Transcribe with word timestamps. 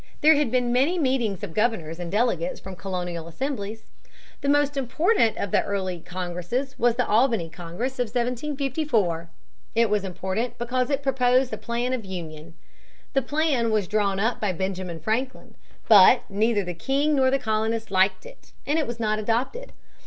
There 0.21 0.33
had 0.33 0.49
been 0.49 0.73
many 0.73 0.97
meetings 0.97 1.43
of 1.43 1.53
governors 1.53 1.99
and 1.99 2.11
delegates 2.11 2.59
from 2.59 2.75
colonial 2.75 3.27
assemblies. 3.27 3.83
The 4.41 4.49
most 4.49 4.75
important 4.75 5.37
of 5.37 5.51
the 5.51 5.61
early 5.63 5.99
congresses 5.99 6.73
was 6.79 6.95
the 6.95 7.05
Albany 7.07 7.49
Congress 7.49 7.99
of 7.99 8.07
1754. 8.07 9.29
It 9.75 9.91
was 9.91 10.03
important 10.03 10.57
because 10.57 10.89
it 10.89 11.03
proposed 11.03 11.53
a 11.53 11.57
plan 11.57 11.93
of 11.93 12.03
union. 12.03 12.55
The 13.13 13.21
plan 13.21 13.69
was 13.69 13.87
drawn 13.87 14.19
up 14.19 14.39
by 14.41 14.53
Benjamin 14.53 14.99
Franklin. 14.99 15.53
But 15.87 16.23
neither 16.29 16.63
the 16.63 16.73
king 16.73 17.13
nor 17.15 17.29
the 17.29 17.37
colonists 17.37 17.91
liked 17.91 18.25
it, 18.25 18.53
and 18.65 18.79
it 18.79 18.87
was 18.87 18.99
not 18.99 19.19
adopted. 19.19 19.71